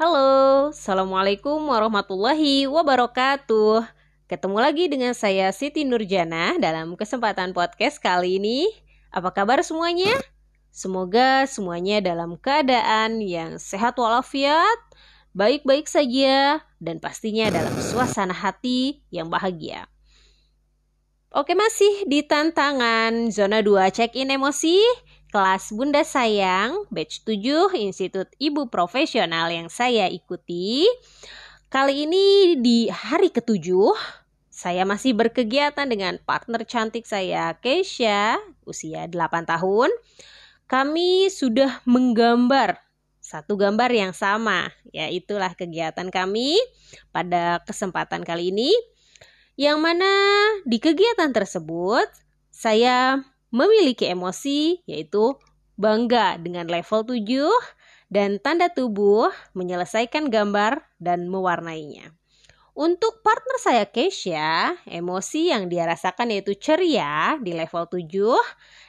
Halo, 0.00 0.72
Assalamualaikum 0.72 1.60
warahmatullahi 1.68 2.64
wabarakatuh. 2.64 3.84
Ketemu 4.32 4.56
lagi 4.56 4.88
dengan 4.88 5.12
saya 5.12 5.52
Siti 5.52 5.84
Nurjana 5.84 6.56
dalam 6.56 6.96
kesempatan 6.96 7.52
podcast 7.52 8.00
kali 8.00 8.40
ini. 8.40 8.64
Apa 9.12 9.28
kabar 9.28 9.60
semuanya? 9.60 10.16
Semoga 10.72 11.44
semuanya 11.44 12.00
dalam 12.00 12.40
keadaan 12.40 13.20
yang 13.20 13.60
sehat 13.60 14.00
walafiat 14.00 14.80
Baik-baik 15.36 15.84
saja 15.84 16.64
dan 16.80 16.96
pastinya 16.96 17.52
dalam 17.52 17.76
suasana 17.84 18.32
hati 18.32 19.04
yang 19.12 19.28
bahagia. 19.28 19.84
Oke 21.28 21.52
masih 21.52 22.08
di 22.08 22.24
tantangan 22.24 23.28
zona 23.28 23.60
2 23.60 23.92
check-in 23.92 24.32
emosi 24.32 24.80
kelas 25.30 25.70
Bunda 25.70 26.02
Sayang, 26.02 26.90
batch 26.90 27.22
7 27.22 27.78
Institut 27.78 28.26
Ibu 28.42 28.66
Profesional 28.66 29.46
yang 29.54 29.70
saya 29.70 30.10
ikuti. 30.10 30.84
Kali 31.70 32.02
ini 32.02 32.58
di 32.58 32.90
hari 32.90 33.30
ketujuh, 33.30 33.94
saya 34.50 34.82
masih 34.82 35.14
berkegiatan 35.14 35.86
dengan 35.86 36.18
partner 36.26 36.66
cantik 36.66 37.06
saya, 37.06 37.54
Keisha, 37.62 38.42
usia 38.66 39.06
8 39.06 39.46
tahun. 39.46 39.94
Kami 40.66 41.30
sudah 41.30 41.78
menggambar 41.86 42.82
satu 43.22 43.54
gambar 43.54 43.94
yang 43.94 44.10
sama, 44.10 44.74
ya 44.90 45.06
itulah 45.06 45.54
kegiatan 45.54 46.10
kami 46.10 46.58
pada 47.14 47.62
kesempatan 47.62 48.26
kali 48.26 48.50
ini. 48.50 48.74
Yang 49.54 49.78
mana 49.78 50.12
di 50.66 50.82
kegiatan 50.82 51.30
tersebut 51.30 52.10
saya 52.50 53.22
memiliki 53.50 54.06
emosi 54.06 54.82
yaitu 54.86 55.38
bangga 55.78 56.38
dengan 56.38 56.70
level 56.70 57.06
7 57.06 57.22
dan 58.10 58.42
tanda 58.42 58.70
tubuh 58.70 59.30
menyelesaikan 59.54 60.30
gambar 60.30 60.82
dan 60.98 61.30
mewarnainya. 61.30 62.14
Untuk 62.74 63.20
partner 63.20 63.58
saya 63.58 63.84
Keisha, 63.86 64.78
emosi 64.86 65.50
yang 65.50 65.66
dia 65.66 65.84
rasakan 65.84 66.32
yaitu 66.32 66.54
ceria 66.56 67.36
di 67.42 67.52
level 67.52 67.86
7 67.86 68.08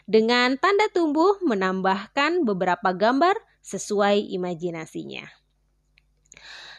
dengan 0.06 0.56
tanda 0.56 0.88
tubuh 0.94 1.42
menambahkan 1.44 2.46
beberapa 2.46 2.94
gambar 2.94 3.36
sesuai 3.66 4.32
imajinasinya. 4.38 5.26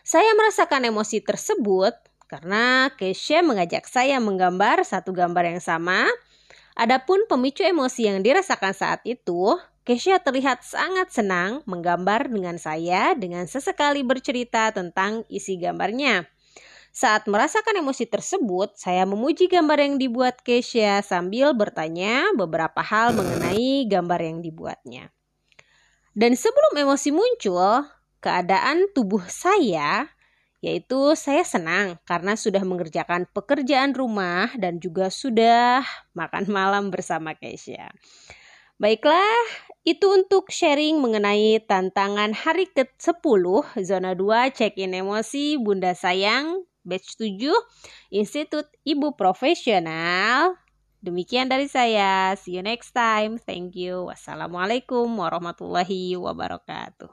Saya 0.03 0.35
merasakan 0.35 0.91
emosi 0.91 1.23
tersebut 1.23 1.95
karena 2.27 2.91
Keisha 2.97 3.45
mengajak 3.45 3.87
saya 3.87 4.19
menggambar 4.19 4.83
satu 4.83 5.15
gambar 5.15 5.53
yang 5.53 5.63
sama 5.63 6.09
Adapun 6.73 7.29
pemicu 7.29 7.61
emosi 7.61 8.09
yang 8.09 8.25
dirasakan 8.25 8.73
saat 8.73 9.05
itu, 9.05 9.61
Keisha 9.83 10.23
terlihat 10.23 10.63
sangat 10.63 11.11
senang 11.11 11.61
menggambar 11.67 12.31
dengan 12.31 12.55
saya 12.55 13.19
dengan 13.19 13.51
sesekali 13.51 14.07
bercerita 14.07 14.71
tentang 14.71 15.27
isi 15.27 15.59
gambarnya. 15.59 16.31
Saat 16.93 17.27
merasakan 17.27 17.83
emosi 17.83 18.05
tersebut, 18.07 18.77
saya 18.79 19.03
memuji 19.09 19.49
gambar 19.49 19.81
yang 19.81 19.95
dibuat 19.99 20.45
Keisha 20.45 21.03
sambil 21.03 21.51
bertanya 21.57 22.31
beberapa 22.37 22.79
hal 22.79 23.17
mengenai 23.17 23.89
gambar 23.91 24.21
yang 24.23 24.39
dibuatnya. 24.45 25.11
Dan 26.13 26.37
sebelum 26.37 26.77
emosi 26.77 27.11
muncul, 27.11 27.89
keadaan 28.21 28.93
tubuh 28.93 29.25
saya 29.27 30.07
yaitu 30.63 31.19
saya 31.19 31.43
senang 31.43 31.99
karena 32.07 32.39
sudah 32.39 32.63
mengerjakan 32.63 33.27
pekerjaan 33.35 33.93
rumah 33.93 34.55
dan 34.57 34.79
juga 34.79 35.11
sudah 35.11 35.83
makan 36.19 36.47
malam 36.49 36.89
bersama 36.89 37.35
Keisha. 37.35 37.91
Baiklah, 38.81 39.39
itu 39.87 40.11
untuk 40.11 40.51
sharing 40.51 40.99
mengenai 40.99 41.63
tantangan 41.67 42.35
hari 42.35 42.67
ke-10 42.71 43.45
zona 43.83 44.15
2 44.15 44.55
check-in 44.55 44.95
emosi 44.95 45.59
Bunda 45.59 45.95
Sayang 45.95 46.67
batch 46.83 47.19
7 47.19 47.51
Institut 48.11 48.67
Ibu 48.83 49.15
Profesional. 49.15 50.59
Demikian 51.03 51.51
dari 51.51 51.67
saya. 51.67 52.35
See 52.39 52.55
you 52.59 52.63
next 52.63 52.95
time. 52.95 53.39
Thank 53.43 53.75
you. 53.75 54.07
Wassalamualaikum 54.07 55.11
warahmatullahi 55.11 56.15
wabarakatuh. 56.15 57.11